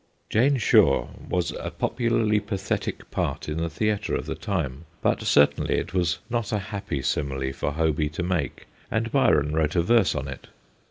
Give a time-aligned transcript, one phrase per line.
[0.31, 5.75] Jane Shore was a popularly pathetic part in the theatre of the time, but certainly
[5.75, 10.15] it was not a happy simile for Hoby to make, and Byron wrote a verse
[10.15, 10.47] on it.